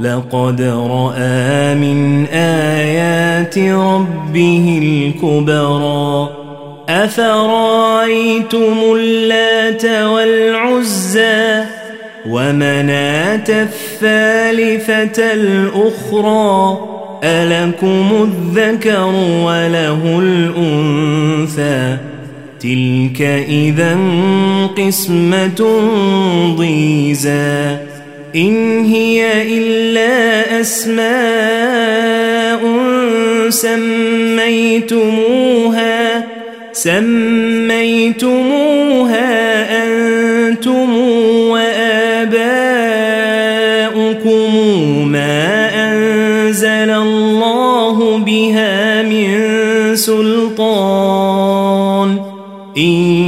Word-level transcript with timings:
لقد 0.00 0.60
رأى 0.62 1.74
من 1.74 2.26
آيات 2.26 3.58
ربه 3.58 4.80
الكبرى. 4.82 6.28
أفرأيتم 6.88 8.76
اللات 8.96 9.84
والعزى 9.84 11.64
ومناة 12.28 13.48
الثالثة 13.48 15.32
الأخرى؟ 15.32 16.78
ألكم 17.24 18.08
الذكر 18.22 19.04
وله 19.44 20.18
الأنثى؟ 20.18 21.96
تلك 22.60 23.22
إذا 23.48 23.98
قسمة 24.78 25.80
ضيزى. 26.56 27.87
إن 28.34 28.84
هي 28.84 29.42
إلا 29.58 30.60
أسماء 30.60 32.60
سميتموها 33.48 35.18
سميتموها 36.72 37.08
أنتم 39.84 40.94
وآباؤكم 41.50 42.28
ما 45.08 45.70
أنزل 45.90 46.90
الله 46.90 48.18
بها 48.18 49.02
من 49.02 49.56
سلطان. 49.96 51.48
إن 52.78 53.27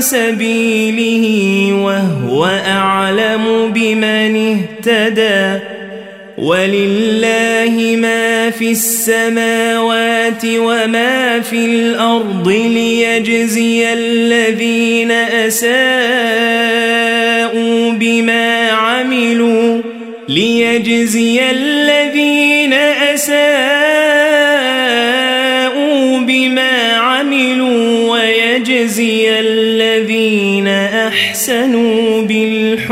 سبيله 0.00 1.24
وهو 1.74 2.44
أعلم 2.66 3.72
بمن 3.74 4.56
اهتدى 4.86 5.64
ولله 6.38 7.96
ما 7.96 8.50
في 8.50 8.70
السماوات 8.70 10.44
وما 10.44 11.40
في 11.40 11.64
الأرض 11.64 12.48
ليجزي 12.48 13.92
الذين 13.92 15.10
أساءوا 15.10 15.80
بما 17.92 18.70
عملوا 18.70 19.82
ليجزي 20.28 21.50
الذين 21.50 22.72
أساءوا 23.14 24.29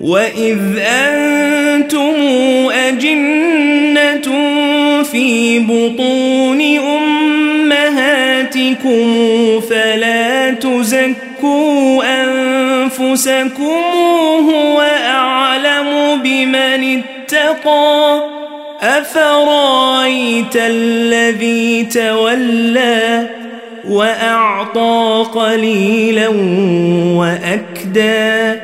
وإذ 0.00 0.58
أنتم 0.78 2.14
أجنة 2.70 4.28
في 5.02 5.58
بطون 5.58 6.60
أمهاتكم 7.68 9.06
فلا 9.60 10.50
تزكوا 10.50 12.02
أنفسكم 12.22 13.82
هو 14.50 14.80
أعلم 15.06 16.20
بمن 16.22 17.02
اتقى 17.02 18.22
أفرايت 18.82 20.56
الذي 20.56 21.84
تولى 21.84 23.26
وأعطى 23.88 25.26
قليلا 25.34 26.28
وأكدى 27.16 28.63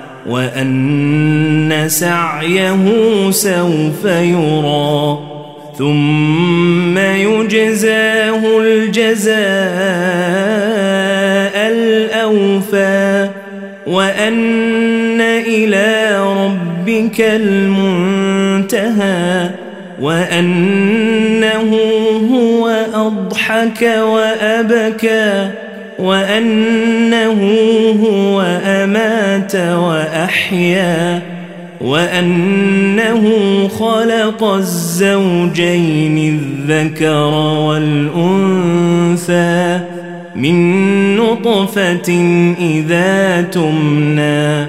وأن 0.27 1.83
سعيه 1.87 2.85
سوف 3.31 4.05
يرى 4.05 5.19
ثم 5.77 6.97
يجزاه 6.97 8.59
الجزاء 8.59 9.41
الأوفى 11.71 13.29
وأن 13.87 15.21
إلى 15.21 16.19
ربك 16.45 17.21
المنتهى 17.21 18.91
وأنه 20.01 21.77
هو 22.31 22.67
أضحك 22.93 23.81
وأبكى. 23.81 25.51
وأنه 26.01 27.41
هو 28.03 28.41
أمات 28.65 29.55
وأحيا 29.55 31.21
وأنه 31.81 33.23
خلق 33.67 34.43
الزوجين 34.43 36.39
الذكر 36.39 37.33
والأنثى 37.67 38.79
من 40.35 41.15
نطفة 41.15 42.11
إذا 42.59 43.41
تمنى 43.41 44.67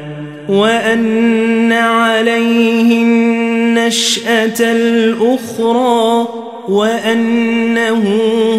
وأن 0.49 1.73
عليه 1.73 3.03
النشأة 3.03 4.61
الأخرى 4.61 6.42
وأنه 6.69 8.05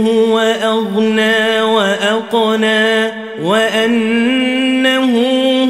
هو 0.07 0.39
أغنى 0.39 1.61
وأقنى 1.61 3.11
وأنه 3.43 5.13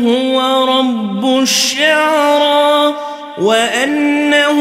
هو 0.07 0.65
رب 0.65 1.41
الشعرى 1.41 2.93
وأنه 3.41 4.59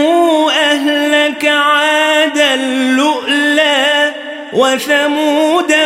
أهلك 0.50 1.44
عاد 1.44 2.38
اللؤلا 2.38 4.12
وثمودا 4.52 5.84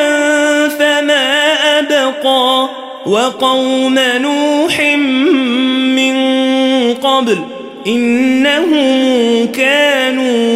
فما 0.69 1.53
أبقى 1.79 2.69
وقوم 3.07 3.99
نوح 3.99 4.81
من 5.97 6.17
قبل 6.95 7.39
إنهم 7.87 9.47
كانوا 9.47 10.56